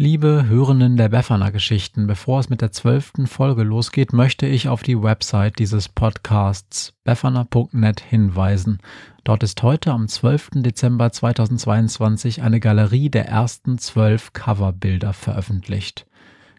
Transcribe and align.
Liebe 0.00 0.44
Hörenden 0.46 0.96
der 0.96 1.08
Befana 1.08 1.50
Geschichten, 1.50 2.06
bevor 2.06 2.38
es 2.38 2.48
mit 2.48 2.60
der 2.60 2.70
zwölften 2.70 3.26
Folge 3.26 3.64
losgeht, 3.64 4.12
möchte 4.12 4.46
ich 4.46 4.68
auf 4.68 4.84
die 4.84 5.02
Website 5.02 5.58
dieses 5.58 5.88
Podcasts 5.88 6.94
befana.net 7.02 7.98
hinweisen. 7.98 8.78
Dort 9.24 9.42
ist 9.42 9.60
heute 9.64 9.90
am 9.90 10.06
12. 10.06 10.50
Dezember 10.62 11.10
2022 11.10 12.42
eine 12.42 12.60
Galerie 12.60 13.10
der 13.10 13.26
ersten 13.26 13.78
zwölf 13.78 14.32
Coverbilder 14.32 15.12
veröffentlicht. 15.14 16.06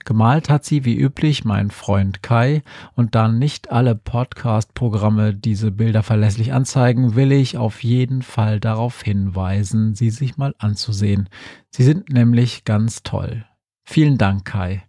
Gemalt 0.10 0.50
hat 0.50 0.66
sie 0.66 0.86
wie 0.86 0.98
üblich 0.98 1.46
mein 1.46 1.70
Freund 1.70 2.24
Kai 2.24 2.64
und 2.96 3.14
da 3.14 3.28
nicht 3.28 3.70
alle 3.70 3.94
Podcast-Programme 3.94 5.36
diese 5.36 5.70
Bilder 5.70 6.02
verlässlich 6.02 6.52
anzeigen, 6.52 7.14
will 7.14 7.32
ich 7.32 7.58
auf 7.58 7.84
jeden 7.84 8.24
Fall 8.24 8.60
darauf 8.60 9.04
hinweisen, 9.04 9.94
sie 9.94 10.10
sich 10.10 10.36
mal 10.36 10.56
anzusehen. 10.58 11.30
Sie 11.70 11.84
sind 11.84 12.10
nämlich 12.10 12.64
ganz 12.66 13.04
toll. 13.04 13.46
Vielen 13.84 14.18
Dank, 14.18 14.46
Kai. 14.46 14.82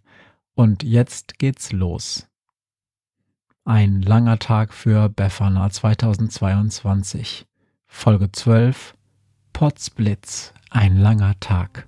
Und 0.55 0.81
jetzt 0.81 1.37
geht's 1.37 1.71
los. 1.71 2.27
Ein 3.63 4.01
langer 4.01 4.39
Tag 4.39 4.73
für 4.73 5.07
Befana 5.07 5.69
2022. 5.69 7.45
Folge 7.85 8.31
12 8.31 8.95
Potsblitz. 9.53 10.51
Ein 10.71 10.97
langer 10.97 11.39
Tag. 11.39 11.87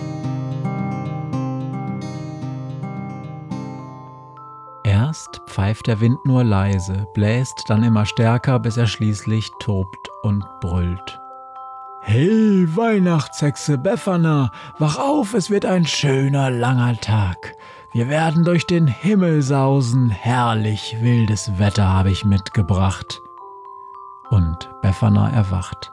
Pfeift 5.61 5.85
der 5.85 5.99
Wind 5.99 6.25
nur 6.25 6.43
leise, 6.43 7.05
bläst 7.13 7.69
dann 7.69 7.83
immer 7.83 8.07
stärker, 8.07 8.57
bis 8.57 8.77
er 8.77 8.87
schließlich 8.87 9.51
tobt 9.59 10.09
und 10.23 10.43
brüllt. 10.59 11.19
Hey, 12.01 12.65
Weihnachtshexe 12.75 13.77
Befana, 13.77 14.51
wach 14.79 14.97
auf, 14.97 15.35
es 15.35 15.51
wird 15.51 15.67
ein 15.67 15.85
schöner 15.85 16.49
langer 16.49 16.99
Tag. 16.99 17.55
Wir 17.91 18.09
werden 18.09 18.43
durch 18.43 18.65
den 18.65 18.87
Himmel 18.87 19.43
sausen, 19.43 20.09
herrlich 20.09 20.97
wildes 20.99 21.59
Wetter 21.59 21.87
habe 21.87 22.09
ich 22.09 22.25
mitgebracht. 22.25 23.21
Und 24.31 24.67
Befana 24.81 25.29
erwacht. 25.29 25.91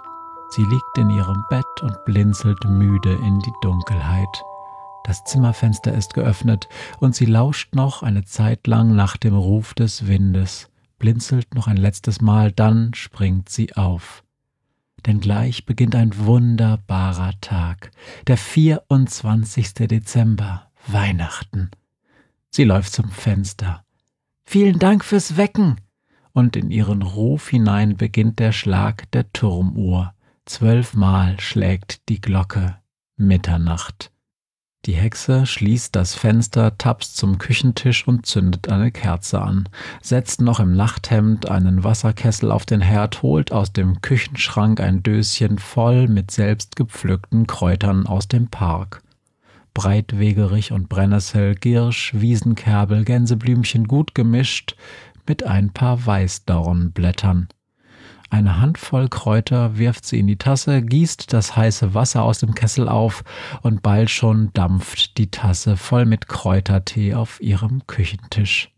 Sie 0.49 0.65
liegt 0.65 0.97
in 0.97 1.11
ihrem 1.11 1.45
Bett 1.51 1.83
und 1.83 2.07
blinzelt 2.07 2.65
müde 2.65 3.13
in 3.13 3.39
die 3.41 3.53
Dunkelheit. 3.61 4.43
Das 5.09 5.25
Zimmerfenster 5.25 5.95
ist 5.95 6.13
geöffnet 6.13 6.69
und 7.01 7.15
sie 7.15 7.25
lauscht 7.25 7.75
noch 7.75 8.03
eine 8.03 8.27
Zeit 8.27 8.67
lang 8.67 8.95
nach 8.95 9.17
dem 9.17 9.35
Ruf 9.35 9.73
des 9.73 10.07
Windes, 10.07 10.69
blinzelt 10.99 11.55
noch 11.55 11.67
ein 11.67 11.79
letztes 11.79 12.21
Mal, 12.21 12.53
dann 12.53 12.93
springt 12.93 13.49
sie 13.49 13.75
auf. 13.75 14.23
Denn 15.07 15.21
gleich 15.21 15.65
beginnt 15.65 15.95
ein 15.95 16.15
wunderbarer 16.27 17.33
Tag, 17.41 17.91
der 18.27 18.37
24. 18.37 19.73
Dezember, 19.73 20.71
Weihnachten. 20.87 21.71
Sie 22.51 22.65
läuft 22.65 22.93
zum 22.93 23.09
Fenster. 23.09 23.87
Vielen 24.45 24.79
Dank 24.79 25.07
fürs 25.07 25.39
Wecken! 25.39 25.81
Und 26.33 26.55
in 26.55 26.71
ihren 26.71 27.01
Ruf 27.01 27.49
hinein 27.49 27.97
beginnt 27.97 28.41
der 28.41 28.53
Schlag 28.53 29.11
der 29.13 29.33
Turmuhr. 29.33 30.13
Zwölfmal 30.45 31.41
schlägt 31.41 32.11
die 32.11 32.21
Glocke 32.21 32.77
Mitternacht. 33.17 34.13
Die 34.87 34.95
Hexe 34.95 35.45
schließt 35.45 35.95
das 35.97 36.15
Fenster, 36.15 36.79
tapst 36.79 37.17
zum 37.17 37.39
Küchentisch 37.39 38.07
und 38.07 38.27
zündet 38.27 38.69
eine 38.69 38.93
Kerze 38.93 39.43
an, 39.43 39.69
setzt 40.01 40.41
noch 40.41 40.61
im 40.61 40.75
Nachthemd 40.75 41.49
einen 41.51 41.85
Wasserkessel 41.85 42.53
auf 42.53 42.65
den 42.65 42.81
Herd, 42.81 43.23
holt 43.23 43.53
aus 43.53 43.73
dem 43.73 44.01
Küchenschrank 44.01 44.81
ein 44.81 45.03
Döschen 45.03 45.59
voll 45.59 46.07
mit 46.07 46.31
selbst 46.31 46.77
gepflückten 46.77 47.47
Kräutern 47.47 48.07
aus 48.07 48.29
dem 48.29 48.49
Park. 48.49 49.03
Breitwegerich 49.75 50.73
und 50.73 50.89
Brennnessel, 50.89 51.55
Girsch, 51.55 52.13
Wiesenkerbel, 52.15 53.05
Gänseblümchen 53.05 53.87
gut 53.87 54.15
gemischt 54.15 54.77
mit 55.27 55.43
ein 55.43 55.73
paar 55.73 56.07
Weißdornblättern. 56.07 57.49
Eine 58.31 58.61
Handvoll 58.61 59.09
Kräuter 59.09 59.79
wirft 59.79 60.05
sie 60.05 60.19
in 60.19 60.27
die 60.27 60.37
Tasse, 60.37 60.83
gießt 60.83 61.33
das 61.33 61.57
heiße 61.57 61.95
Wasser 61.95 62.23
aus 62.23 62.41
dem 62.41 62.55
Kessel 62.55 62.89
auf 62.89 63.25
und 63.63 63.83
bald 63.83 64.11
schon 64.11 64.53
dampft 64.53 65.17
die 65.17 65.31
Tasse 65.31 65.77
voll 65.77 66.05
mit 66.05 66.29
Kräutertee 66.29 67.15
auf 67.15 67.41
ihrem 67.41 67.87
Küchentisch. 67.87 68.71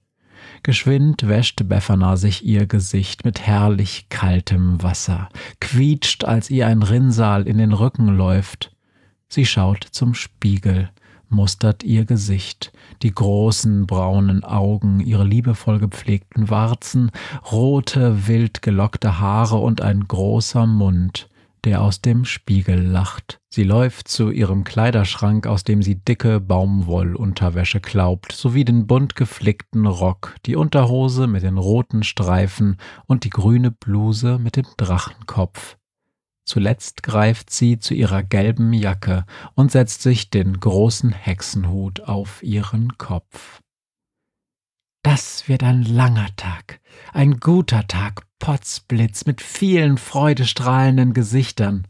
Geschwind 0.62 1.26
wäscht 1.26 1.68
Befana 1.68 2.16
sich 2.16 2.44
ihr 2.44 2.66
Gesicht 2.66 3.24
mit 3.24 3.40
herrlich 3.40 4.08
kaltem 4.08 4.82
Wasser, 4.82 5.28
quietscht, 5.60 6.24
als 6.24 6.48
ihr 6.50 6.66
ein 6.66 6.82
Rinnsal 6.82 7.46
in 7.48 7.58
den 7.58 7.72
Rücken 7.72 8.08
läuft. 8.08 8.70
Sie 9.28 9.46
schaut 9.46 9.84
zum 9.90 10.14
Spiegel 10.14 10.90
mustert 11.30 11.82
ihr 11.82 12.04
Gesicht, 12.04 12.72
die 13.02 13.12
großen 13.12 13.86
braunen 13.86 14.44
Augen, 14.44 15.00
ihre 15.00 15.24
liebevoll 15.24 15.78
gepflegten 15.78 16.50
Warzen, 16.50 17.10
rote, 17.50 18.26
wild 18.28 18.62
gelockte 18.62 19.18
Haare 19.20 19.56
und 19.56 19.80
ein 19.80 20.06
großer 20.06 20.66
Mund, 20.66 21.30
der 21.64 21.82
aus 21.82 22.00
dem 22.00 22.24
Spiegel 22.24 22.82
lacht. 22.82 23.38
Sie 23.48 23.64
läuft 23.64 24.08
zu 24.08 24.30
ihrem 24.30 24.64
Kleiderschrank, 24.64 25.46
aus 25.46 25.64
dem 25.64 25.82
sie 25.82 25.96
dicke 25.96 26.40
Baumwollunterwäsche 26.40 27.80
klaubt, 27.80 28.32
sowie 28.32 28.64
den 28.64 28.86
bunt 28.86 29.16
geflickten 29.16 29.86
Rock, 29.86 30.36
die 30.46 30.56
Unterhose 30.56 31.26
mit 31.26 31.42
den 31.42 31.58
roten 31.58 32.02
Streifen 32.02 32.76
und 33.06 33.24
die 33.24 33.30
grüne 33.30 33.70
Bluse 33.70 34.38
mit 34.38 34.56
dem 34.56 34.66
Drachenkopf. 34.76 35.76
Zuletzt 36.44 37.02
greift 37.02 37.50
sie 37.50 37.78
zu 37.78 37.94
ihrer 37.94 38.22
gelben 38.22 38.72
Jacke 38.72 39.24
und 39.54 39.70
setzt 39.70 40.02
sich 40.02 40.30
den 40.30 40.58
großen 40.58 41.12
Hexenhut 41.12 42.00
auf 42.00 42.42
ihren 42.42 42.96
Kopf. 42.98 43.60
Das 45.02 45.48
wird 45.48 45.62
ein 45.62 45.82
langer 45.82 46.28
Tag, 46.36 46.80
ein 47.12 47.40
guter 47.40 47.86
Tag, 47.86 48.22
Potzblitz 48.38 49.26
mit 49.26 49.40
vielen 49.40 49.96
freudestrahlenden 49.96 51.14
Gesichtern, 51.14 51.86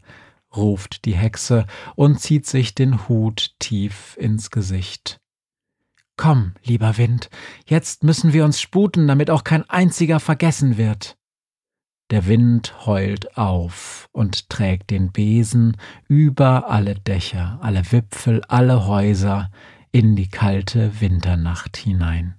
ruft 0.55 1.05
die 1.05 1.15
Hexe 1.15 1.65
und 1.95 2.19
zieht 2.19 2.45
sich 2.45 2.75
den 2.75 3.07
Hut 3.07 3.55
tief 3.59 4.15
ins 4.17 4.51
Gesicht. 4.51 5.19
Komm, 6.17 6.53
lieber 6.63 6.97
Wind, 6.97 7.29
jetzt 7.65 8.03
müssen 8.03 8.31
wir 8.33 8.45
uns 8.45 8.61
sputen, 8.61 9.07
damit 9.07 9.29
auch 9.29 9.43
kein 9.43 9.67
einziger 9.69 10.19
vergessen 10.19 10.77
wird. 10.77 11.17
Der 12.11 12.27
Wind 12.27 12.85
heult 12.85 13.37
auf 13.37 14.09
und 14.11 14.49
trägt 14.49 14.89
den 14.89 15.13
Besen 15.13 15.77
über 16.09 16.69
alle 16.69 16.95
Dächer, 16.95 17.57
alle 17.61 17.89
Wipfel, 17.93 18.43
alle 18.49 18.85
Häuser 18.85 19.49
in 19.93 20.17
die 20.17 20.27
kalte 20.27 20.99
Winternacht 20.99 21.77
hinein. 21.77 22.35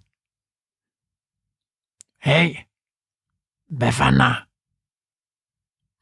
Hey, 2.19 2.67
»«Befana! 3.69 4.47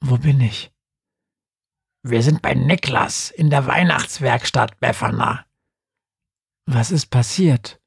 Wo 0.00 0.18
bin 0.18 0.40
ich? 0.40 0.72
Wir 2.02 2.24
sind 2.24 2.42
bei 2.42 2.54
Niklas 2.54 3.30
in 3.30 3.50
der 3.50 3.66
Weihnachtswerkstatt 3.66 4.80
Befana. 4.80 5.46
Was 6.66 6.90
ist 6.90 7.06
passiert? 7.06 7.80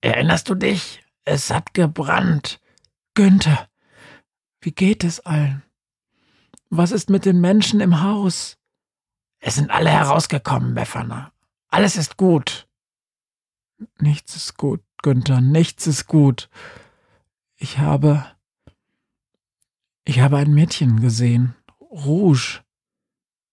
Erinnerst 0.00 0.48
du 0.48 0.54
dich? 0.54 1.02
Es 1.24 1.50
hat 1.50 1.74
gebrannt. 1.74 2.60
Günther, 3.14 3.69
wie 4.60 4.72
geht 4.72 5.04
es 5.04 5.20
allen? 5.20 5.62
Was 6.68 6.92
ist 6.92 7.10
mit 7.10 7.24
den 7.24 7.40
Menschen 7.40 7.80
im 7.80 8.02
Haus? 8.02 8.58
Es 9.40 9.54
sind 9.54 9.70
alle 9.70 9.90
herausgekommen, 9.90 10.74
Befana. 10.74 11.32
Alles 11.68 11.96
ist 11.96 12.16
gut. 12.16 12.68
Nichts 13.98 14.36
ist 14.36 14.56
gut, 14.56 14.82
Günther, 15.02 15.40
nichts 15.40 15.86
ist 15.86 16.06
gut. 16.06 16.50
Ich 17.56 17.78
habe. 17.78 18.24
Ich 20.04 20.20
habe 20.20 20.36
ein 20.36 20.52
Mädchen 20.52 21.00
gesehen. 21.00 21.54
Rouge. 21.80 22.60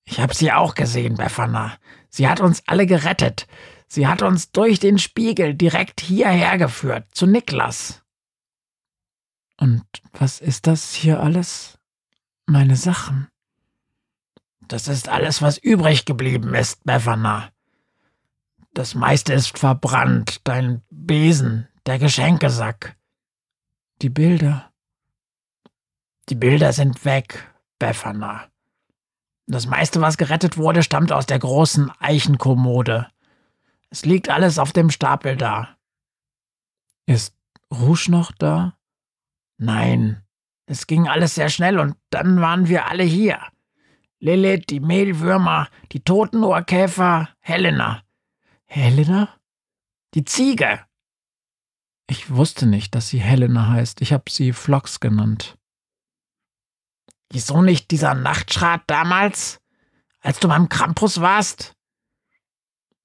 Ich 0.03 0.19
habe 0.19 0.33
sie 0.33 0.51
auch 0.51 0.75
gesehen, 0.75 1.15
Befana. 1.15 1.77
Sie 2.09 2.27
hat 2.27 2.39
uns 2.39 2.63
alle 2.67 2.85
gerettet. 2.85 3.47
Sie 3.87 4.07
hat 4.07 4.21
uns 4.21 4.51
durch 4.51 4.79
den 4.79 4.97
Spiegel 4.97 5.53
direkt 5.53 6.01
hierher 6.01 6.57
geführt, 6.57 7.07
zu 7.11 7.25
Niklas. 7.25 8.03
Und 9.59 9.83
was 10.13 10.39
ist 10.39 10.67
das 10.67 10.93
hier 10.93 11.19
alles? 11.19 11.79
Meine 12.45 12.75
Sachen. 12.75 13.27
Das 14.67 14.87
ist 14.87 15.09
alles, 15.09 15.41
was 15.41 15.57
übrig 15.57 16.05
geblieben 16.05 16.53
ist, 16.53 16.83
Befana. 16.83 17.49
Das 18.73 18.93
meiste 18.93 19.33
ist 19.33 19.57
verbrannt, 19.57 20.41
dein 20.43 20.83
Besen, 20.89 21.67
der 21.85 21.99
Geschenkesack. 21.99 22.95
Die 24.01 24.09
Bilder. 24.09 24.71
Die 26.29 26.35
Bilder 26.35 26.73
sind 26.73 27.03
weg, 27.05 27.51
Befana. 27.79 28.49
Das 29.47 29.65
meiste, 29.65 30.01
was 30.01 30.17
gerettet 30.17 30.57
wurde, 30.57 30.83
stammt 30.83 31.11
aus 31.11 31.25
der 31.25 31.39
großen 31.39 31.89
Eichenkommode. 31.99 33.07
Es 33.89 34.05
liegt 34.05 34.29
alles 34.29 34.59
auf 34.59 34.73
dem 34.73 34.91
Stapel 34.91 35.37
da. 35.37 35.77
Ist 37.05 37.33
Rouge 37.71 38.11
noch 38.11 38.31
da? 38.33 38.76
Nein, 39.57 40.23
es 40.65 40.85
ging 40.87 41.07
alles 41.07 41.35
sehr 41.35 41.49
schnell 41.49 41.79
und 41.79 41.95
dann 42.09 42.41
waren 42.41 42.67
wir 42.67 42.87
alle 42.87 43.03
hier. 43.03 43.39
Lilith, 44.19 44.65
die 44.69 44.79
Mehlwürmer, 44.79 45.69
die 45.91 45.99
Totenohrkäfer, 45.99 47.29
Helena. 47.39 48.03
Helena? 48.65 49.29
Die 50.13 50.25
Ziege. 50.25 50.85
Ich 52.09 52.29
wusste 52.29 52.65
nicht, 52.65 52.95
dass 52.95 53.09
sie 53.09 53.19
Helena 53.19 53.69
heißt. 53.69 54.01
Ich 54.01 54.13
habe 54.13 54.29
sie 54.29 54.53
Flox 54.53 54.99
genannt. 54.99 55.57
Wieso 57.31 57.61
nicht 57.61 57.91
dieser 57.91 58.13
Nachtschrat 58.13 58.83
damals, 58.87 59.59
als 60.21 60.39
du 60.39 60.47
beim 60.47 60.69
Krampus 60.69 61.19
warst? 61.19 61.73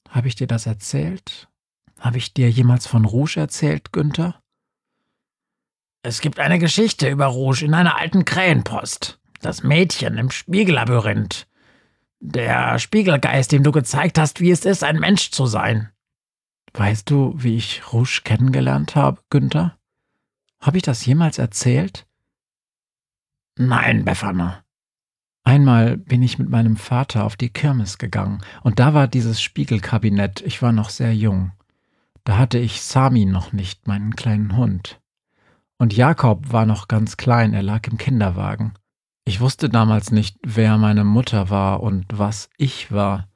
Habe 0.08 0.28
ich 0.28 0.37
dir 0.37 0.46
das 0.46 0.66
erzählt? 0.66 1.48
Habe 1.98 2.19
ich 2.19 2.32
dir 2.34 2.50
jemals 2.50 2.87
von 2.87 3.05
Rouge 3.05 3.40
erzählt, 3.40 3.93
Günther? 3.93 4.41
Es 6.04 6.20
gibt 6.20 6.40
eine 6.40 6.58
Geschichte 6.58 7.08
über 7.08 7.26
Rouge 7.26 7.64
in 7.64 7.75
einer 7.75 7.96
alten 7.96 8.25
Krähenpost. 8.25 9.20
Das 9.40 9.62
Mädchen 9.62 10.19
im 10.19 10.31
Spiegellabyrinth. 10.31 11.46
Der 12.19 12.78
Spiegelgeist, 12.81 13.52
dem 13.52 13.62
du 13.62 13.70
gezeigt 13.70 14.19
hast, 14.19 14.40
wie 14.40 14.50
es 14.50 14.64
ist, 14.64 14.82
ein 14.82 14.99
Mensch 14.99 15.31
zu 15.31 15.46
sein. 15.46 15.90
Weißt 16.75 17.08
du, 17.08 17.34
wie 17.37 17.56
ich 17.56 17.93
Rouge 17.93 18.22
kennengelernt 18.25 18.96
habe, 18.96 19.22
Günther? 19.31 19.78
Habe 20.60 20.78
ich 20.78 20.82
das 20.82 21.04
jemals 21.06 21.38
erzählt? 21.38 22.06
Nein, 23.56 24.05
Befana. 24.05 24.64
Einmal 25.44 25.96
bin 25.98 26.22
ich 26.22 26.38
mit 26.38 26.48
meinem 26.48 26.76
Vater 26.76 27.25
auf 27.25 27.37
die 27.37 27.50
Kirmes 27.50 27.98
gegangen, 27.98 28.43
und 28.62 28.78
da 28.78 28.94
war 28.94 29.08
dieses 29.08 29.43
Spiegelkabinett, 29.43 30.40
ich 30.40 30.62
war 30.62 30.72
noch 30.72 30.88
sehr 30.88 31.14
jung. 31.14 31.52
Da 32.25 32.38
hatte 32.38 32.58
ich 32.58 32.81
Sami 32.81 33.25
noch 33.25 33.52
nicht, 33.52 33.88
meinen 33.88 34.14
kleinen 34.14 34.56
Hund. 34.56 35.01
Und 35.82 35.96
Jakob 35.96 36.52
war 36.52 36.64
noch 36.64 36.87
ganz 36.87 37.17
klein, 37.17 37.55
er 37.55 37.62
lag 37.64 37.88
im 37.88 37.99
Kinderwagen. 37.99 38.75
Ich 39.25 39.40
wusste 39.40 39.69
damals 39.69 40.12
nicht, 40.12 40.38
wer 40.44 40.79
meine 40.79 41.02
Mutter 41.02 41.50
war 41.50 41.82
und 41.82 42.06
was 42.12 42.49
ich 42.56 42.93
war. 42.93 43.29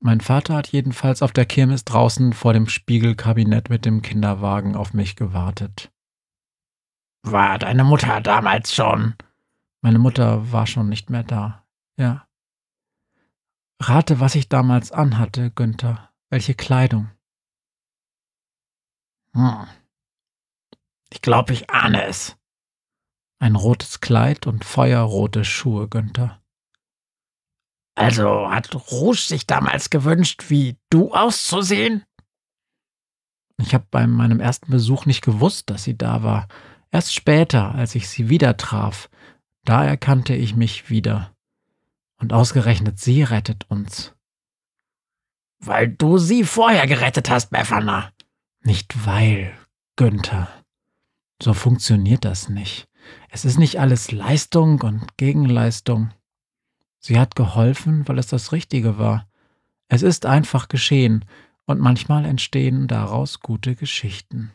Mein 0.00 0.20
Vater 0.20 0.56
hat 0.56 0.66
jedenfalls 0.66 1.22
auf 1.22 1.30
der 1.30 1.46
Kirmes 1.46 1.84
draußen 1.84 2.32
vor 2.32 2.52
dem 2.52 2.68
Spiegelkabinett 2.68 3.70
mit 3.70 3.84
dem 3.84 4.02
Kinderwagen 4.02 4.74
auf 4.74 4.92
mich 4.92 5.14
gewartet. 5.14 5.92
War 7.22 7.60
deine 7.60 7.84
Mutter 7.84 8.20
damals 8.22 8.74
schon? 8.74 9.14
Meine 9.80 10.00
Mutter 10.00 10.50
war 10.50 10.66
schon 10.66 10.88
nicht 10.88 11.10
mehr 11.10 11.22
da. 11.22 11.64
Ja. 11.96 12.26
Rate, 13.80 14.18
was 14.18 14.34
ich 14.34 14.48
damals 14.48 14.90
anhatte, 14.90 15.52
Günther. 15.52 16.10
Welche 16.28 16.54
Kleidung? 16.54 17.12
Hm. 19.32 19.68
Ich 21.18 21.22
glaube, 21.22 21.52
ich 21.52 21.68
ahne 21.68 22.04
es. 22.04 22.36
Ein 23.40 23.56
rotes 23.56 23.98
Kleid 23.98 24.46
und 24.46 24.64
feuerrote 24.64 25.44
Schuhe, 25.44 25.88
Günther. 25.88 26.40
Also 27.96 28.48
hat 28.48 28.72
Rouge 28.92 29.18
sich 29.18 29.44
damals 29.44 29.90
gewünscht, 29.90 30.44
wie 30.46 30.76
du 30.90 31.12
auszusehen? 31.12 32.04
Ich 33.56 33.74
habe 33.74 33.84
bei 33.90 34.06
meinem 34.06 34.38
ersten 34.38 34.70
Besuch 34.70 35.06
nicht 35.06 35.24
gewusst, 35.24 35.70
dass 35.70 35.82
sie 35.82 35.98
da 35.98 36.22
war. 36.22 36.46
Erst 36.92 37.12
später, 37.12 37.74
als 37.74 37.96
ich 37.96 38.08
sie 38.08 38.28
wieder 38.28 38.56
traf, 38.56 39.10
da 39.64 39.84
erkannte 39.84 40.36
ich 40.36 40.54
mich 40.54 40.88
wieder. 40.88 41.34
Und 42.20 42.32
ausgerechnet 42.32 43.00
sie 43.00 43.24
rettet 43.24 43.68
uns. 43.68 44.14
Weil 45.58 45.88
du 45.88 46.18
sie 46.18 46.44
vorher 46.44 46.86
gerettet 46.86 47.28
hast, 47.28 47.50
Befana. 47.50 48.12
Nicht 48.62 49.04
weil, 49.04 49.52
Günther. 49.96 50.57
So 51.42 51.54
funktioniert 51.54 52.24
das 52.24 52.48
nicht. 52.48 52.88
Es 53.30 53.44
ist 53.44 53.58
nicht 53.58 53.78
alles 53.78 54.12
Leistung 54.12 54.80
und 54.80 55.16
Gegenleistung. 55.16 56.10
Sie 56.98 57.18
hat 57.18 57.36
geholfen, 57.36 58.06
weil 58.08 58.18
es 58.18 58.26
das 58.26 58.52
Richtige 58.52 58.98
war. 58.98 59.28
Es 59.88 60.02
ist 60.02 60.26
einfach 60.26 60.68
geschehen, 60.68 61.24
und 61.68 61.80
manchmal 61.80 62.24
entstehen 62.24 62.88
daraus 62.88 63.40
gute 63.40 63.76
Geschichten. 63.76 64.52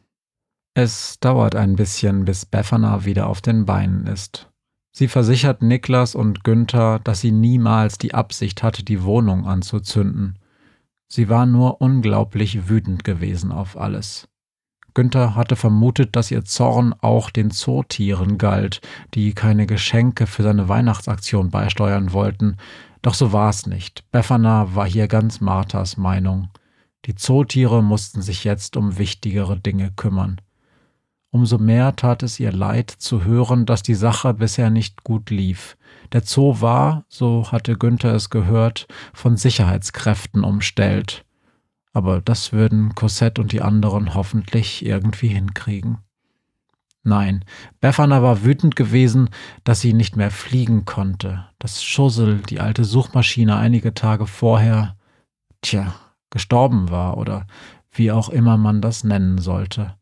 Es 0.74 1.20
dauert 1.20 1.56
ein 1.56 1.76
bisschen, 1.76 2.26
bis 2.26 2.46
Befana 2.46 3.06
wieder 3.06 3.28
auf 3.28 3.40
den 3.40 3.66
Beinen 3.66 4.08
ist. 4.08 4.50
Sie 4.92 5.08
versichert 5.08 5.62
Niklas 5.62 6.16
und 6.16 6.44
Günther, 6.44 7.00
dass 7.00 7.22
sie 7.22 7.32
niemals 7.32 8.00
die 8.00 8.16
Absicht 8.16 8.64
hatte, 8.64 8.84
die 8.84 9.04
Wohnung 9.04 9.46
anzuzünden. 9.46 10.40
Sie 11.08 11.30
war 11.30 11.46
nur 11.46 11.82
unglaublich 11.82 12.68
wütend 12.68 13.04
gewesen 13.04 13.52
auf 13.52 13.78
alles. 13.78 14.28
Günther 14.94 15.36
hatte 15.36 15.56
vermutet, 15.56 16.16
dass 16.16 16.32
ihr 16.32 16.46
Zorn 16.46 16.94
auch 17.02 17.30
den 17.30 17.52
Zootieren 17.52 18.38
galt, 18.38 18.82
die 19.14 19.34
keine 19.34 19.66
Geschenke 19.66 20.28
für 20.28 20.44
seine 20.44 20.70
Weihnachtsaktion 20.70 21.50
beisteuern 21.50 22.14
wollten. 22.14 22.58
Doch 23.02 23.14
so 23.14 23.34
war 23.34 23.50
es 23.50 23.66
nicht. 23.66 24.10
Befana 24.12 24.76
war 24.76 24.88
hier 24.88 25.08
ganz 25.08 25.42
Marthas 25.42 25.98
Meinung. 25.98 26.50
Die 27.06 27.16
Zootiere 27.16 27.84
mussten 27.84 28.22
sich 28.22 28.44
jetzt 28.44 28.78
um 28.78 28.98
wichtigere 28.98 29.60
Dinge 29.60 29.92
kümmern. 29.96 30.40
Umso 31.32 31.58
mehr 31.58 31.96
tat 31.96 32.22
es 32.22 32.40
ihr 32.40 32.52
leid 32.52 32.92
zu 32.92 33.24
hören, 33.24 33.66
dass 33.66 33.82
die 33.82 33.96
Sache 33.96 34.34
bisher 34.34 34.70
nicht 34.70 35.04
gut 35.04 35.32
lief. 35.32 35.78
Der 36.12 36.22
Zoo 36.22 36.62
war, 36.62 37.06
so 37.10 37.52
hatte 37.52 37.76
Günther 37.76 38.14
es 38.14 38.30
gehört, 38.30 38.88
von 39.14 39.36
Sicherheitskräften 39.36 40.44
umstellt 40.44 41.23
aber 41.94 42.22
das 42.22 42.52
würden 42.52 42.96
Cosette 42.96 43.42
und 43.42 43.52
die 43.52 43.62
anderen 43.62 44.16
hoffentlich 44.16 44.86
irgendwie 44.86 45.30
hinkriegen. 45.30 46.00
Nein, 47.04 47.44
Befana 47.82 48.24
war 48.24 48.44
wütend 48.44 48.76
gewesen, 48.76 49.30
dass 49.64 49.82
sie 49.82 49.94
nicht 49.94 50.16
mehr 50.16 50.32
fliegen 50.32 50.86
konnte, 50.86 51.46
dass 51.60 51.84
Schussel, 51.84 52.40
die 52.50 52.60
alte 52.60 52.86
Suchmaschine, 52.86 53.58
einige 53.58 53.94
Tage 53.94 54.26
vorher, 54.26 54.96
tja, 55.62 55.94
gestorben 56.30 56.90
war 56.90 57.18
oder 57.18 57.46
wie 57.92 58.12
auch 58.12 58.30
immer 58.30 58.58
man 58.58 58.82
das 58.82 59.04
nennen 59.04 59.38
sollte. 59.38 59.96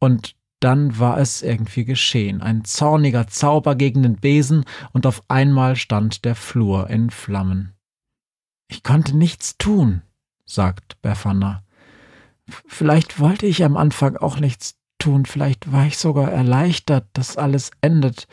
Und 0.00 0.34
dann 0.60 0.98
war 0.98 1.18
es 1.18 1.42
irgendwie 1.42 1.84
geschehen, 1.84 2.42
ein 2.42 2.64
zorniger 2.64 3.28
Zauber 3.28 3.76
gegen 3.76 4.02
den 4.02 4.16
Besen, 4.16 4.64
und 4.92 5.06
auf 5.06 5.22
einmal 5.28 5.76
stand 5.76 6.24
der 6.24 6.34
Flur 6.34 6.90
in 6.90 7.10
Flammen. 7.10 7.74
Ich 8.66 8.82
konnte 8.82 9.16
nichts 9.16 9.56
tun, 9.56 10.02
sagt 10.48 11.00
Befana. 11.02 11.62
Vielleicht 12.66 13.20
wollte 13.20 13.46
ich 13.46 13.62
am 13.62 13.76
Anfang 13.76 14.16
auch 14.16 14.40
nichts 14.40 14.76
tun, 14.98 15.26
vielleicht 15.26 15.70
war 15.70 15.86
ich 15.86 15.98
sogar 15.98 16.32
erleichtert, 16.32 17.06
dass 17.12 17.36
alles 17.36 17.70
endet. 17.80 18.26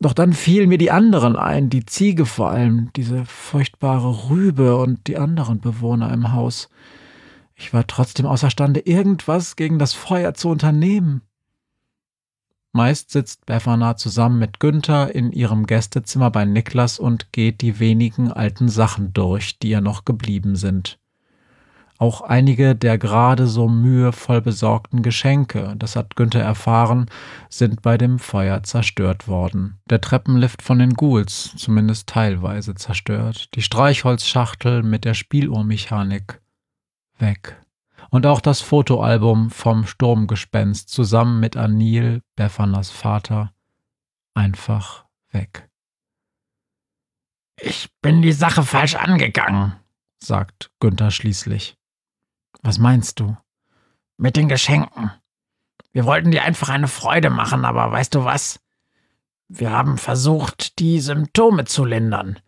Doch 0.00 0.12
dann 0.12 0.34
fielen 0.34 0.68
mir 0.68 0.76
die 0.76 0.90
anderen 0.90 1.36
ein, 1.36 1.70
die 1.70 1.86
Ziege 1.86 2.26
vor 2.26 2.50
allem, 2.50 2.90
diese 2.96 3.24
furchtbare 3.24 4.28
Rübe 4.28 4.76
und 4.76 5.06
die 5.06 5.16
anderen 5.16 5.60
Bewohner 5.60 6.12
im 6.12 6.32
Haus. 6.32 6.68
Ich 7.54 7.72
war 7.72 7.86
trotzdem 7.86 8.26
außerstande, 8.26 8.80
irgendwas 8.80 9.56
gegen 9.56 9.78
das 9.78 9.94
Feuer 9.94 10.34
zu 10.34 10.50
unternehmen. 10.50 11.22
Meist 12.76 13.10
sitzt 13.10 13.46
Befana 13.46 13.96
zusammen 13.96 14.38
mit 14.38 14.60
Günther 14.60 15.14
in 15.14 15.32
ihrem 15.32 15.66
Gästezimmer 15.66 16.30
bei 16.30 16.44
Niklas 16.44 16.98
und 16.98 17.32
geht 17.32 17.62
die 17.62 17.80
wenigen 17.80 18.30
alten 18.30 18.68
Sachen 18.68 19.14
durch, 19.14 19.58
die 19.58 19.70
ihr 19.70 19.80
noch 19.80 20.04
geblieben 20.04 20.56
sind. 20.56 20.98
Auch 21.96 22.20
einige 22.20 22.76
der 22.76 22.98
gerade 22.98 23.46
so 23.46 23.66
mühevoll 23.66 24.42
besorgten 24.42 25.02
Geschenke, 25.02 25.74
das 25.78 25.96
hat 25.96 26.16
Günther 26.16 26.42
erfahren, 26.42 27.06
sind 27.48 27.80
bei 27.80 27.96
dem 27.96 28.18
Feuer 28.18 28.62
zerstört 28.62 29.26
worden. 29.26 29.78
Der 29.88 30.02
Treppenlift 30.02 30.60
von 30.60 30.78
den 30.78 30.92
Ghouls, 30.92 31.54
zumindest 31.56 32.08
teilweise 32.10 32.74
zerstört. 32.74 33.54
Die 33.54 33.62
Streichholzschachtel 33.62 34.82
mit 34.82 35.06
der 35.06 35.14
Spieluhrmechanik. 35.14 36.42
Weg. 37.18 37.56
Und 38.10 38.26
auch 38.26 38.40
das 38.40 38.60
Fotoalbum 38.60 39.50
vom 39.50 39.86
Sturmgespenst 39.86 40.88
zusammen 40.88 41.40
mit 41.40 41.56
Anil, 41.56 42.22
Befanas 42.36 42.90
Vater, 42.90 43.52
einfach 44.34 45.06
weg. 45.30 45.68
Ich 47.60 47.88
bin 48.02 48.22
die 48.22 48.32
Sache 48.32 48.62
falsch 48.62 48.94
angegangen, 48.94 49.74
sagt 50.22 50.70
Günther 50.80 51.10
schließlich. 51.10 51.76
Was 52.62 52.78
meinst 52.78 53.20
du? 53.20 53.36
Mit 54.18 54.36
den 54.36 54.48
Geschenken. 54.48 55.10
Wir 55.92 56.04
wollten 56.04 56.30
dir 56.30 56.42
einfach 56.42 56.68
eine 56.68 56.88
Freude 56.88 57.30
machen, 57.30 57.64
aber 57.64 57.90
weißt 57.90 58.14
du 58.14 58.24
was? 58.24 58.60
Wir 59.48 59.70
haben 59.70 59.96
versucht, 59.98 60.78
die 60.78 61.00
Symptome 61.00 61.64
zu 61.64 61.84
lindern. 61.84 62.40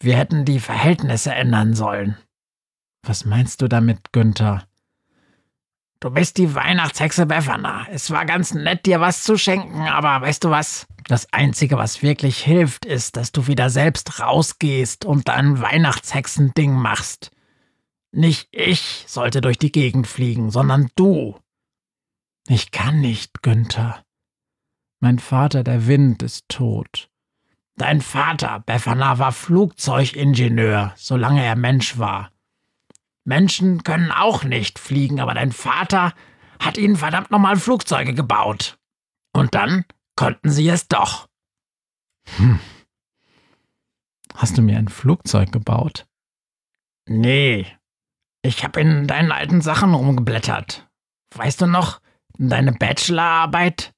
Wir 0.00 0.16
hätten 0.16 0.44
die 0.44 0.60
Verhältnisse 0.60 1.34
ändern 1.34 1.74
sollen. 1.74 2.16
Was 3.02 3.24
meinst 3.24 3.62
du 3.62 3.68
damit, 3.68 4.12
Günther? 4.12 4.67
Du 6.00 6.10
bist 6.10 6.36
die 6.36 6.54
Weihnachtshexe 6.54 7.26
Befana. 7.26 7.86
Es 7.90 8.10
war 8.10 8.24
ganz 8.24 8.54
nett, 8.54 8.86
dir 8.86 9.00
was 9.00 9.24
zu 9.24 9.36
schenken, 9.36 9.80
aber 9.80 10.24
weißt 10.24 10.44
du 10.44 10.50
was? 10.50 10.86
Das 11.08 11.32
Einzige, 11.32 11.76
was 11.76 12.02
wirklich 12.02 12.38
hilft, 12.38 12.84
ist, 12.84 13.16
dass 13.16 13.32
du 13.32 13.48
wieder 13.48 13.68
selbst 13.68 14.20
rausgehst 14.20 15.04
und 15.04 15.26
dein 15.26 15.60
Weihnachtshexending 15.60 16.72
machst. 16.72 17.32
Nicht 18.12 18.48
ich 18.52 19.04
sollte 19.08 19.40
durch 19.40 19.58
die 19.58 19.72
Gegend 19.72 20.06
fliegen, 20.06 20.50
sondern 20.50 20.88
du. 20.94 21.36
Ich 22.46 22.70
kann 22.70 23.00
nicht, 23.00 23.42
Günther. 23.42 24.04
Mein 25.00 25.18
Vater, 25.18 25.64
der 25.64 25.86
Wind, 25.86 26.22
ist 26.22 26.48
tot. 26.48 27.10
Dein 27.76 28.00
Vater, 28.00 28.62
Befana, 28.66 29.18
war 29.18 29.32
Flugzeugingenieur, 29.32 30.92
solange 30.96 31.44
er 31.44 31.56
Mensch 31.56 31.98
war. 31.98 32.30
Menschen 33.28 33.82
können 33.84 34.10
auch 34.10 34.42
nicht 34.42 34.78
fliegen, 34.78 35.20
aber 35.20 35.34
dein 35.34 35.52
Vater 35.52 36.14
hat 36.60 36.78
ihnen 36.78 36.96
verdammt 36.96 37.30
nochmal 37.30 37.56
Flugzeuge 37.56 38.14
gebaut. 38.14 38.78
Und 39.34 39.54
dann 39.54 39.84
konnten 40.16 40.50
sie 40.50 40.66
es 40.66 40.88
doch. 40.88 41.28
Hm. 42.38 42.58
Hast 44.34 44.56
du 44.56 44.62
mir 44.62 44.78
ein 44.78 44.88
Flugzeug 44.88 45.52
gebaut? 45.52 46.06
Nee, 47.06 47.66
ich 48.40 48.64
habe 48.64 48.80
in 48.80 49.06
deinen 49.06 49.30
alten 49.30 49.60
Sachen 49.60 49.92
rumgeblättert. 49.92 50.88
Weißt 51.34 51.60
du 51.60 51.66
noch, 51.66 52.00
deine 52.38 52.72
Bachelorarbeit? 52.72 53.92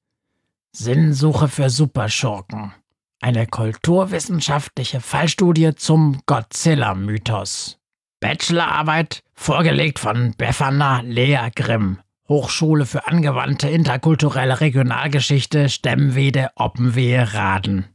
Sinnsuche 0.75 1.47
für 1.47 1.69
Superschurken. 1.69 2.73
Eine 3.21 3.47
kulturwissenschaftliche 3.47 4.99
Fallstudie 4.99 5.73
zum 5.75 6.21
Godzilla-Mythos. 6.25 7.80
Bachelorarbeit, 8.21 9.23
vorgelegt 9.33 9.97
von 9.97 10.35
Befana 10.37 11.01
Lea 11.01 11.49
Grimm. 11.53 11.99
Hochschule 12.29 12.85
für 12.85 13.07
angewandte 13.07 13.67
interkulturelle 13.67 14.61
Regionalgeschichte, 14.61 15.67
Stemmwede, 15.67 16.51
Oppenwehe, 16.55 17.33
Raden. 17.33 17.85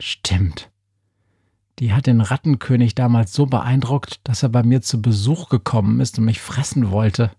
Stimmt. 0.00 0.70
Die 1.80 1.92
hat 1.92 2.06
den 2.06 2.20
Rattenkönig 2.20 2.94
damals 2.94 3.32
so 3.32 3.46
beeindruckt, 3.46 4.20
dass 4.22 4.44
er 4.44 4.50
bei 4.50 4.62
mir 4.62 4.82
zu 4.82 5.02
Besuch 5.02 5.48
gekommen 5.48 5.98
ist 5.98 6.18
und 6.18 6.26
mich 6.26 6.40
fressen 6.40 6.92
wollte. 6.92 7.32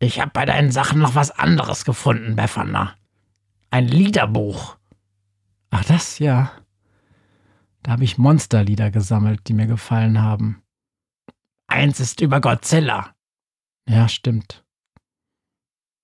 Ich 0.00 0.20
habe 0.20 0.32
bei 0.34 0.44
deinen 0.44 0.72
Sachen 0.72 0.98
noch 0.98 1.14
was 1.14 1.30
anderes 1.30 1.84
gefunden, 1.84 2.34
Befana. 2.34 2.96
Ein 3.70 3.86
Liederbuch. 3.86 4.76
Ach, 5.70 5.84
das 5.84 6.18
ja. 6.18 6.50
Da 7.82 7.92
habe 7.92 8.04
ich 8.04 8.18
Monsterlieder 8.18 8.90
gesammelt, 8.90 9.48
die 9.48 9.54
mir 9.54 9.66
gefallen 9.66 10.20
haben. 10.20 10.62
Eins 11.66 12.00
ist 12.00 12.20
über 12.20 12.40
Godzilla. 12.40 13.14
Ja, 13.88 14.08
stimmt. 14.08 14.64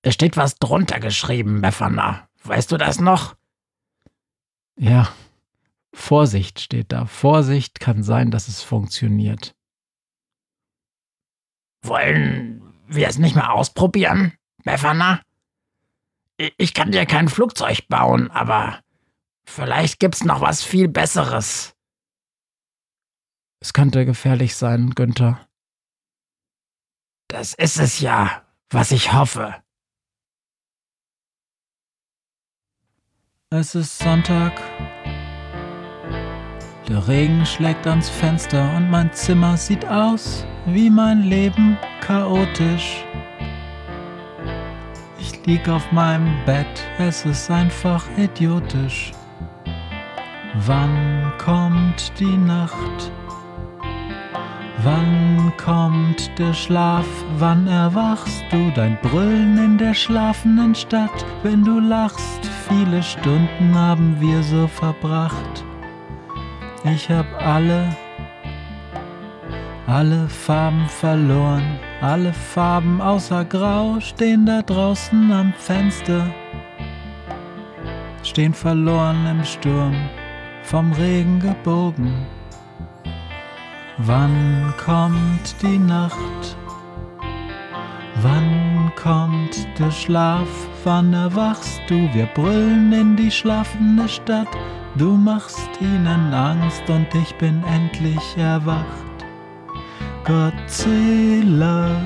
Es 0.02 0.14
steht 0.14 0.36
was 0.36 0.56
drunter 0.56 1.00
geschrieben, 1.00 1.60
Befana. 1.60 2.28
Weißt 2.42 2.72
du 2.72 2.76
das 2.76 3.00
noch? 3.00 3.36
Ja, 4.76 5.12
Vorsicht 5.92 6.60
steht 6.60 6.92
da. 6.92 7.06
Vorsicht 7.06 7.80
kann 7.80 8.02
sein, 8.02 8.30
dass 8.30 8.48
es 8.48 8.62
funktioniert. 8.62 9.54
Wollen 11.82 12.74
wir 12.86 13.08
es 13.08 13.18
nicht 13.18 13.36
mal 13.36 13.50
ausprobieren, 13.50 14.32
Befana? 14.64 15.20
Ich 16.56 16.74
kann 16.74 16.92
dir 16.92 17.04
kein 17.06 17.28
Flugzeug 17.28 17.88
bauen, 17.88 18.30
aber 18.30 18.80
vielleicht 19.48 19.98
gibt's 20.00 20.24
noch 20.24 20.40
was 20.40 20.62
viel 20.62 20.88
Besseres. 20.88 21.74
Es 23.60 23.72
könnte 23.72 24.04
gefährlich 24.04 24.54
sein, 24.54 24.90
Günther. 24.90 25.46
Das 27.28 27.54
ist 27.54 27.78
es 27.78 28.00
ja, 28.00 28.46
was 28.70 28.92
ich 28.92 29.12
hoffe. 29.12 29.62
Es 33.50 33.74
ist 33.74 33.98
Sonntag 33.98 34.52
der 36.88 37.06
Regen 37.06 37.44
schlägt 37.44 37.86
ans 37.86 38.08
Fenster 38.08 38.74
und 38.74 38.88
mein 38.88 39.12
Zimmer 39.12 39.58
sieht 39.58 39.86
aus 39.86 40.46
wie 40.64 40.88
mein 40.88 41.24
Leben 41.24 41.76
chaotisch. 42.00 43.04
Ich 45.18 45.44
lieg 45.44 45.68
auf 45.68 45.92
meinem 45.92 46.42
Bett, 46.46 46.66
es 46.98 47.26
ist 47.26 47.50
einfach 47.50 48.06
idiotisch. 48.16 49.12
Wann 50.66 51.32
kommt 51.38 52.12
die 52.18 52.36
Nacht? 52.36 53.12
Wann 54.82 55.52
kommt 55.56 56.30
der 56.38 56.52
Schlaf? 56.52 57.06
Wann 57.38 57.66
erwachst 57.66 58.42
du 58.50 58.70
dein 58.74 58.98
Brüllen 59.00 59.56
in 59.58 59.78
der 59.78 59.94
schlafenden 59.94 60.74
Stadt? 60.74 61.24
Wenn 61.42 61.64
du 61.64 61.78
lachst, 61.78 62.46
viele 62.68 63.02
Stunden 63.02 63.74
haben 63.74 64.16
wir 64.20 64.42
so 64.42 64.66
verbracht. 64.66 65.64
Ich 66.84 67.08
hab 67.10 67.26
alle, 67.40 67.96
alle 69.86 70.28
Farben 70.28 70.86
verloren. 70.88 71.78
Alle 72.00 72.32
Farben 72.32 73.00
außer 73.00 73.44
Grau 73.44 73.98
stehen 74.00 74.46
da 74.46 74.62
draußen 74.62 75.32
am 75.32 75.52
Fenster. 75.56 76.26
Stehen 78.22 78.54
verloren 78.54 79.26
im 79.26 79.44
Sturm, 79.44 79.96
vom 80.68 80.92
Regen 80.92 81.40
gebogen. 81.40 82.12
Wann 83.96 84.74
kommt 84.76 85.56
die 85.62 85.78
Nacht? 85.78 86.56
Wann 88.20 88.92
kommt 88.94 89.66
der 89.78 89.90
Schlaf? 89.90 90.48
Wann 90.84 91.14
erwachst 91.14 91.80
du? 91.88 91.94
Wir 92.12 92.26
brüllen 92.34 92.92
in 92.92 93.16
die 93.16 93.30
schlafende 93.30 94.06
Stadt. 94.08 94.48
Du 94.96 95.12
machst 95.12 95.70
ihnen 95.80 96.34
Angst 96.34 96.82
und 96.90 97.06
ich 97.14 97.34
bin 97.36 97.64
endlich 97.72 98.36
erwacht. 98.36 98.84
Godzilla, 100.24 102.02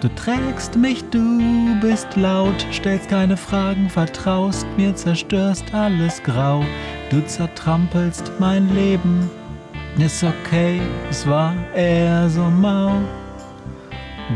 du 0.00 0.08
trägst 0.14 0.74
mich, 0.74 1.04
du 1.10 1.78
bist 1.82 2.16
laut, 2.16 2.66
stellst 2.72 3.10
keine 3.10 3.36
Fragen, 3.36 3.90
vertraust 3.90 4.66
mir, 4.78 4.94
zerstörst 4.94 5.74
alles 5.74 6.22
grau. 6.22 6.64
Du 7.10 7.24
zertrampelst 7.26 8.32
mein 8.38 8.74
Leben, 8.74 9.30
ist 9.98 10.24
okay, 10.24 10.80
es 11.10 11.26
war 11.26 11.54
eher 11.74 12.28
so 12.28 12.42
mau. 12.42 12.92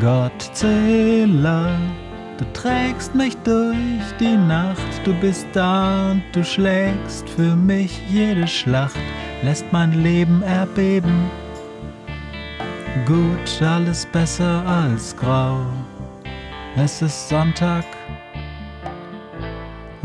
Godzilla, 0.01 1.77
Du 2.41 2.47
trägst 2.55 3.15
mich 3.15 3.37
durch 3.45 3.77
die 4.19 4.35
Nacht, 4.35 4.79
du 5.05 5.13
bist 5.13 5.47
da 5.53 6.13
und 6.13 6.23
du 6.33 6.43
schlägst 6.43 7.29
für 7.29 7.55
mich 7.55 8.01
jede 8.09 8.49
Schlacht, 8.49 8.97
lässt 9.43 9.71
mein 9.73 9.93
Leben 10.03 10.43
erbeben. 10.43 11.31
Gut, 13.05 13.61
alles 13.61 14.07
besser 14.07 14.65
als 14.67 15.15
grau. 15.15 15.67
Es 16.77 17.03
ist 17.03 17.29
Sonntag 17.29 17.85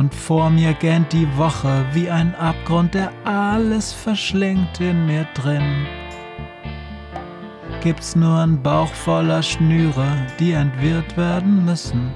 und 0.06 0.14
vor 0.14 0.52
mir 0.52 0.74
gähnt 0.74 1.12
die 1.14 1.28
Woche 1.36 1.84
wie 1.94 2.12
ein 2.12 2.36
Abgrund, 2.36 2.94
der 2.94 3.12
alles 3.24 3.92
verschlingt 3.92 4.80
in 4.80 5.08
mir 5.08 5.26
drin. 5.34 5.88
Gibt's 7.82 8.16
nur 8.16 8.38
einen 8.38 8.62
Bauch 8.62 8.94
voller 8.94 9.42
Schnüre, 9.42 10.06
die 10.40 10.52
entwirrt 10.52 11.18
werden 11.18 11.66
müssen. 11.66 12.12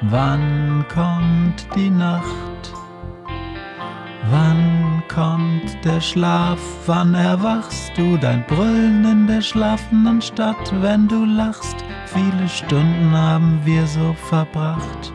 Wann 0.00 0.84
kommt 0.92 1.68
die 1.76 1.90
Nacht? 1.90 2.72
Wann 4.28 5.04
kommt 5.06 5.78
der 5.84 6.00
Schlaf? 6.00 6.58
Wann 6.86 7.14
erwachst 7.14 7.92
du 7.96 8.16
dein 8.16 8.44
Brüllen 8.46 9.04
in 9.04 9.26
der 9.28 9.42
schlafenden 9.42 10.20
Stadt, 10.20 10.72
wenn 10.82 11.06
du 11.06 11.24
lachst? 11.24 11.76
Viele 12.06 12.48
Stunden 12.48 13.12
haben 13.12 13.60
wir 13.64 13.86
so 13.86 14.12
verbracht. 14.28 15.12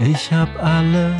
Ich 0.00 0.32
hab 0.32 0.48
alle, 0.62 1.12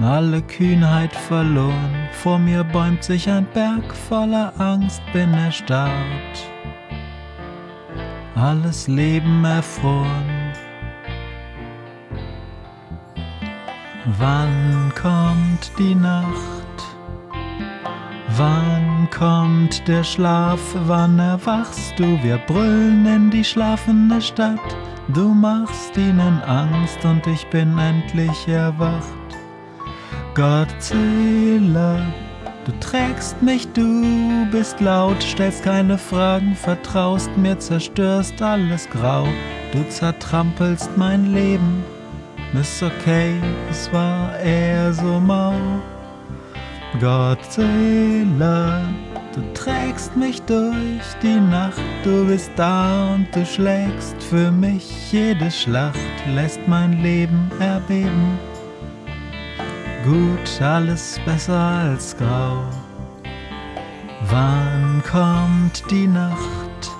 alle 0.00 0.42
Kühnheit 0.42 1.14
verloren. 1.14 2.08
Vor 2.10 2.40
mir 2.40 2.64
bäumt 2.64 3.04
sich 3.04 3.30
ein 3.30 3.46
Berg 3.54 3.94
voller 3.94 4.52
Angst, 4.58 5.00
bin 5.12 5.32
erstarrt. 5.32 5.92
Alles 8.34 8.88
Leben 8.88 9.44
erfroren. 9.44 10.52
Wann 14.18 14.92
kommt 15.00 15.70
die 15.78 15.94
Nacht? 15.94 16.26
Wann 18.36 19.08
kommt 19.16 19.86
der 19.86 20.02
Schlaf? 20.02 20.60
Wann 20.86 21.20
erwachst 21.20 21.96
du? 21.96 22.20
Wir 22.24 22.38
brüllen 22.38 23.06
in 23.06 23.30
die 23.30 23.44
schlafende 23.44 24.20
Stadt. 24.20 24.58
Du 25.08 25.28
machst 25.28 25.96
ihnen 25.96 26.40
Angst 26.42 27.04
und 27.04 27.26
ich 27.26 27.46
bin 27.48 27.76
endlich 27.78 28.48
erwacht. 28.48 29.02
Godzilla, 30.34 32.00
du 32.64 32.72
trägst 32.80 33.42
mich, 33.42 33.70
du 33.72 34.46
bist 34.50 34.80
laut, 34.80 35.22
stellst 35.22 35.64
keine 35.64 35.98
Fragen, 35.98 36.54
vertraust 36.54 37.36
mir, 37.36 37.58
zerstörst 37.58 38.40
alles 38.40 38.88
grau. 38.88 39.26
Du 39.72 39.86
zertrampelst 39.88 40.96
mein 40.96 41.32
Leben 41.32 41.84
ist 42.60 42.82
okay, 42.82 43.40
es 43.70 43.90
war 43.92 44.38
eher 44.38 44.92
so 44.92 45.18
mau. 45.18 45.54
Godzilla, 47.00 48.82
du 49.34 49.40
trägst 49.54 50.16
mich 50.16 50.42
durch 50.42 51.02
die 51.22 51.40
Nacht, 51.40 51.80
du 52.04 52.26
bist 52.26 52.50
da 52.56 53.14
und 53.14 53.26
du 53.34 53.44
schlägst 53.44 54.22
für 54.22 54.50
mich 54.50 55.12
jede 55.12 55.50
Schlacht, 55.50 55.98
lässt 56.34 56.60
mein 56.66 57.02
Leben 57.02 57.50
erbeben. 57.58 58.38
Gut, 60.04 60.60
alles 60.60 61.20
besser 61.24 61.58
als 61.58 62.16
grau. 62.16 62.64
Wann 64.28 65.02
kommt 65.10 65.82
die 65.90 66.06
Nacht? 66.06 66.90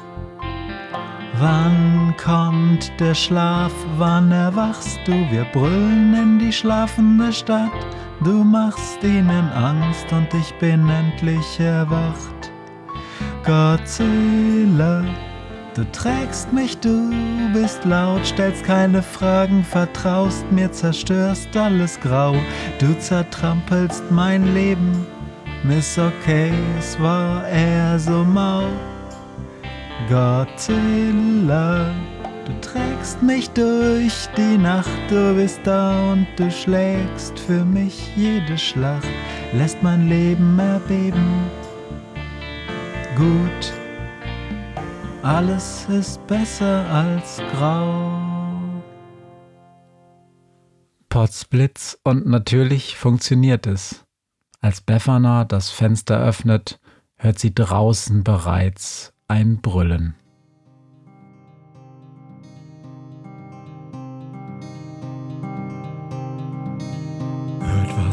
Wann 1.39 2.15
kommt 2.23 2.93
der 3.01 3.15
Schlaf? 3.15 3.73
Wann 3.97 4.31
erwachst 4.31 5.01
du? 5.07 5.13
Wir 5.31 5.45
brüllen 5.53 6.15
in 6.15 6.39
die 6.39 6.53
schlafende 6.53 7.33
Stadt. 7.33 7.71
Du 8.25 8.45
machst 8.45 9.03
ihnen 9.03 9.51
Angst 9.53 10.13
und 10.13 10.33
ich 10.33 10.55
bin 10.61 10.89
endlich 10.89 11.59
erwacht. 11.59 12.53
Godzilla, 13.45 15.03
du 15.75 15.85
trägst 15.91 16.53
mich, 16.53 16.79
du 16.79 17.11
bist 17.53 17.85
laut, 17.85 18.25
stellst 18.25 18.63
keine 18.63 19.03
Fragen, 19.03 19.65
vertraust 19.65 20.45
mir, 20.53 20.71
zerstörst 20.71 21.57
alles 21.57 21.99
grau. 21.99 22.37
Du 22.79 22.97
zertrampelst 23.01 24.05
mein 24.11 24.55
Leben, 24.55 25.05
ist 25.69 25.99
okay, 25.99 26.53
es 26.79 27.01
war 27.01 27.49
eher 27.49 27.99
so 27.99 28.23
mau. 28.23 28.63
Godzilla, 30.09 31.91
du 32.45 32.61
trägst 32.61 33.23
mich 33.23 33.51
durch 33.51 34.29
die 34.37 34.59
Nacht, 34.59 34.91
du 35.09 35.35
bist 35.35 35.61
da 35.65 36.13
und 36.13 36.27
du 36.37 36.51
schlägst 36.51 37.39
für 37.39 37.65
mich 37.65 38.17
jede 38.17 38.59
Schlacht, 38.59 39.09
lässt 39.53 39.83
mein 39.83 40.09
Leben 40.09 40.59
erbeben. 40.59 41.51
Gut, 43.17 43.73
alles 45.23 45.87
ist 45.89 46.27
besser 46.27 46.85
als 46.91 47.41
grau. 47.53 48.33
Potzblitz 51.09 51.99
und 52.05 52.27
natürlich 52.27 52.97
funktioniert 52.97 53.67
es. 53.67 54.05
Als 54.61 54.81
Befana 54.81 55.45
das 55.45 55.71
Fenster 55.71 56.19
öffnet, 56.19 56.81
hört 57.17 57.39
sie 57.39 57.55
draußen 57.55 58.25
bereits 58.25 59.13
ein 59.29 59.61
Brüllen. 59.61 60.15